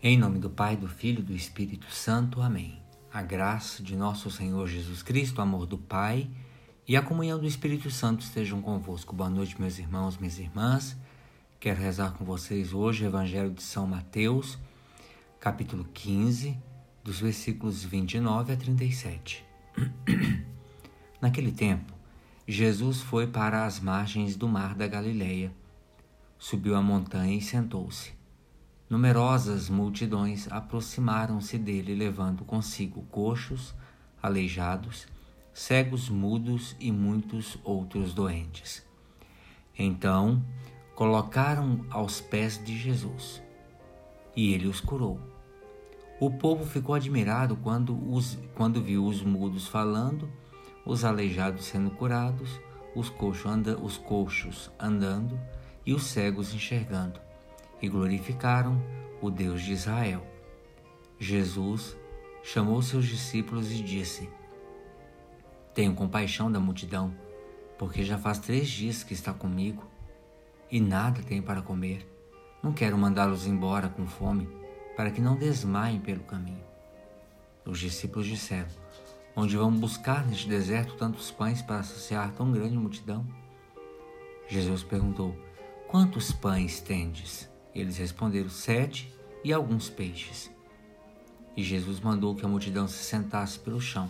[0.00, 2.40] Em nome do Pai, do Filho e do Espírito Santo.
[2.40, 2.80] Amém.
[3.12, 6.30] A graça de nosso Senhor Jesus Cristo, o amor do Pai
[6.86, 9.12] e a comunhão do Espírito Santo estejam convosco.
[9.12, 10.96] Boa noite, meus irmãos, minhas irmãs.
[11.58, 14.56] Quero rezar com vocês hoje o Evangelho de São Mateus,
[15.40, 16.56] capítulo 15,
[17.02, 19.44] dos versículos 29 a 37.
[21.20, 21.92] Naquele tempo,
[22.46, 25.52] Jesus foi para as margens do mar da Galileia,
[26.38, 28.17] subiu a montanha e sentou-se.
[28.90, 33.74] Numerosas multidões aproximaram-se dele, levando consigo coxos,
[34.22, 35.06] aleijados,
[35.52, 38.82] cegos mudos e muitos outros doentes.
[39.78, 40.42] Então,
[40.94, 43.42] colocaram aos pés de Jesus,
[44.34, 45.20] e ele os curou.
[46.18, 50.32] O povo ficou admirado quando, os, quando viu os mudos falando,
[50.86, 52.58] os aleijados sendo curados,
[52.94, 53.12] os
[53.44, 55.38] anda, os coxos andando
[55.84, 57.27] e os cegos enxergando
[57.80, 58.82] e glorificaram
[59.20, 60.26] o Deus de Israel.
[61.18, 61.96] Jesus
[62.42, 64.28] chamou seus discípulos e disse:
[65.74, 67.14] Tenho compaixão da multidão,
[67.78, 69.84] porque já faz três dias que está comigo
[70.70, 72.06] e nada tem para comer.
[72.62, 74.48] Não quero mandá-los embora com fome,
[74.96, 76.64] para que não desmaiem pelo caminho.
[77.64, 78.68] Os discípulos disseram:
[79.36, 83.26] Onde vamos buscar neste deserto tantos pães para saciar tão grande multidão?
[84.48, 85.36] Jesus perguntou:
[85.86, 87.48] Quantos pães tendes?
[87.74, 89.12] Eles responderam: Sete
[89.44, 90.50] e alguns peixes.
[91.56, 94.08] E Jesus mandou que a multidão se sentasse pelo chão.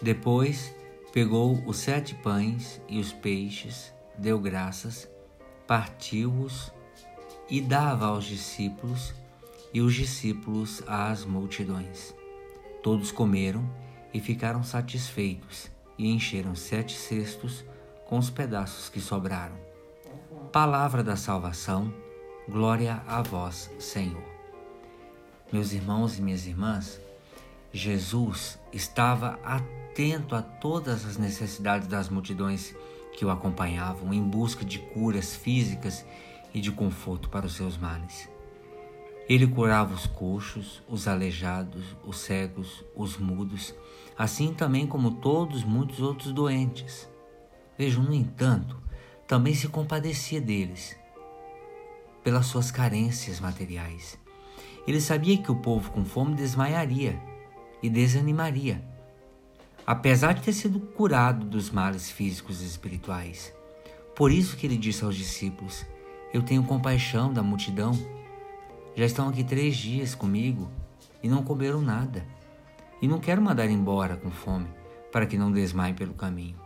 [0.00, 0.74] Depois
[1.12, 5.08] pegou os sete pães e os peixes, deu graças,
[5.66, 6.72] partiu-os
[7.48, 9.12] e dava aos discípulos,
[9.74, 12.14] e os discípulos às multidões.
[12.82, 13.68] Todos comeram
[14.12, 17.64] e ficaram satisfeitos, e encheram sete cestos
[18.06, 19.56] com os pedaços que sobraram.
[20.52, 21.92] Palavra da salvação
[22.48, 24.24] Glória a vós, Senhor.
[25.52, 27.00] Meus irmãos e minhas irmãs,
[27.72, 32.74] Jesus estava atento a todas as necessidades das multidões
[33.12, 36.04] que o acompanhavam em busca de curas físicas
[36.52, 38.28] e de conforto para os seus males.
[39.28, 43.72] Ele curava os coxos, os aleijados, os cegos, os mudos,
[44.18, 47.08] assim também como todos muitos outros doentes.
[47.78, 48.76] Vejam, no entanto,
[49.28, 51.00] também se compadecia deles
[52.22, 54.18] pelas suas carências materiais.
[54.86, 57.20] Ele sabia que o povo com fome desmaiaria
[57.82, 58.82] e desanimaria,
[59.86, 63.52] apesar de ter sido curado dos males físicos e espirituais.
[64.14, 65.86] Por isso que ele disse aos discípulos:
[66.32, 67.92] Eu tenho compaixão da multidão.
[68.94, 70.70] Já estão aqui três dias comigo
[71.22, 72.24] e não comeram nada.
[73.00, 74.68] E não quero mandar embora com fome,
[75.10, 76.56] para que não desmaiem pelo caminho.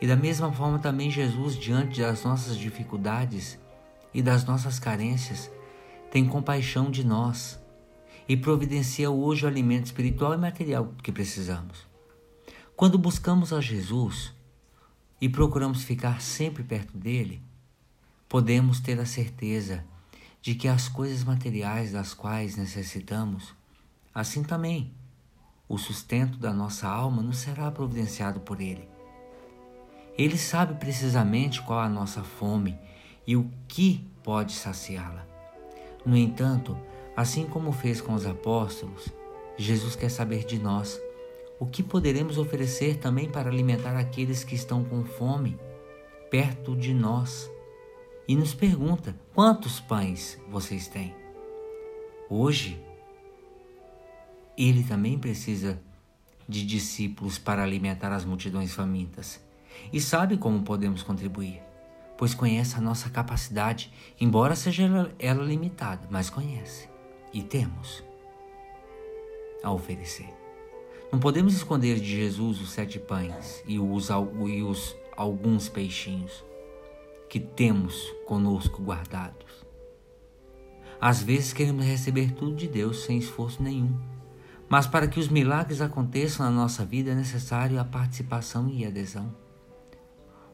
[0.00, 3.58] E da mesma forma também Jesus, diante das nossas dificuldades,
[4.16, 5.50] e das nossas carências,
[6.10, 7.60] tem compaixão de nós
[8.26, 11.86] e providencia hoje o alimento espiritual e material que precisamos.
[12.74, 14.32] Quando buscamos a Jesus
[15.20, 17.42] e procuramos ficar sempre perto dele,
[18.26, 19.84] podemos ter a certeza
[20.40, 23.54] de que as coisas materiais das quais necessitamos,
[24.14, 24.94] assim também
[25.68, 28.88] o sustento da nossa alma nos será providenciado por ele.
[30.16, 32.85] Ele sabe precisamente qual a nossa fome
[33.26, 35.26] e o que pode saciá-la.
[36.04, 36.76] No entanto,
[37.16, 39.08] assim como fez com os apóstolos,
[39.56, 41.00] Jesus quer saber de nós
[41.58, 45.58] o que poderemos oferecer também para alimentar aqueles que estão com fome
[46.30, 47.50] perto de nós.
[48.28, 51.14] E nos pergunta: quantos pães vocês têm?
[52.28, 52.80] Hoje,
[54.58, 55.80] ele também precisa
[56.48, 59.40] de discípulos para alimentar as multidões famintas
[59.92, 61.65] e sabe como podemos contribuir
[62.16, 64.84] pois conhece a nossa capacidade, embora seja
[65.18, 66.88] ela, limitada, mas conhece
[67.32, 68.02] e temos
[69.62, 70.28] a oferecer.
[71.12, 74.08] Não podemos esconder de Jesus os sete pães e os,
[74.48, 76.44] e os alguns peixinhos
[77.28, 79.66] que temos conosco guardados.
[81.00, 83.98] Às vezes queremos receber tudo de Deus sem esforço nenhum,
[84.68, 89.34] mas para que os milagres aconteçam na nossa vida é necessário a participação e adesão.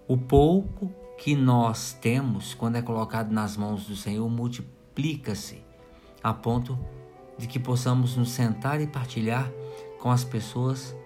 [0.07, 0.93] O pouco
[1.23, 5.63] que nós temos, quando é colocado nas mãos do Senhor, multiplica-se
[6.21, 6.77] a ponto
[7.39, 9.49] de que possamos nos sentar e partilhar
[10.01, 10.97] com as pessoas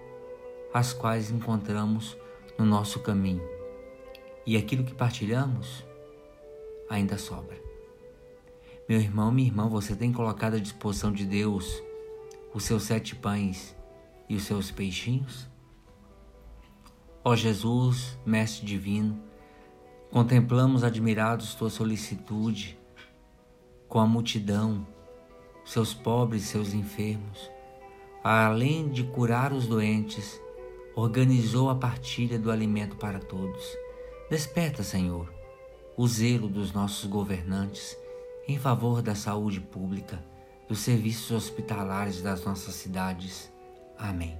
[0.73, 2.17] as quais encontramos
[2.57, 3.47] no nosso caminho.
[4.43, 5.85] E aquilo que partilhamos
[6.89, 7.55] ainda sobra.
[8.89, 11.79] Meu irmão, minha irmã, você tem colocado à disposição de Deus
[12.55, 13.75] os seus sete pães
[14.27, 15.47] e os seus peixinhos?
[17.23, 19.26] Ó Jesus, Mestre Divino,
[20.11, 22.79] Contemplamos admirados tua solicitude
[23.89, 24.87] com a multidão
[25.65, 27.51] seus pobres, seus enfermos.
[28.23, 30.41] Além de curar os doentes,
[30.95, 33.63] organizou a partilha do alimento para todos.
[34.29, 35.31] Desperta, Senhor,
[35.97, 37.97] o zelo dos nossos governantes
[38.47, 40.23] em favor da saúde pública,
[40.69, 43.51] dos serviços hospitalares das nossas cidades.
[43.97, 44.37] Amém.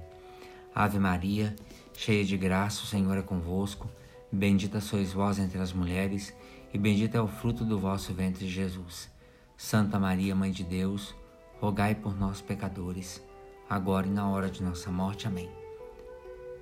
[0.74, 1.54] Ave Maria,
[1.92, 3.88] cheia de graça, o Senhor é convosco.
[4.30, 6.34] Bendita sois vós entre as mulheres,
[6.72, 9.10] e bendito é o fruto do vosso ventre, Jesus.
[9.56, 11.14] Santa Maria, Mãe de Deus,
[11.60, 13.22] rogai por nós, pecadores,
[13.68, 15.26] agora e na hora de nossa morte.
[15.26, 15.48] Amém.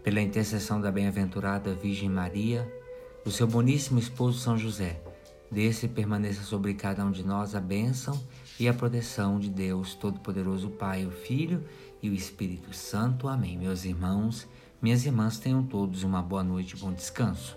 [0.04, 2.72] Pela intercessão da bem-aventurada Virgem Maria,
[3.24, 5.02] do seu boníssimo esposo São José,
[5.50, 8.16] desça e permaneça sobre cada um de nós a bênção
[8.58, 11.64] e a proteção de Deus Todo-Poderoso, Pai, o Filho
[12.02, 13.28] e o Espírito Santo.
[13.28, 13.58] Amém.
[13.58, 14.46] Meus irmãos,
[14.80, 17.56] minhas irmãs, tenham todos uma boa noite e bom descanso.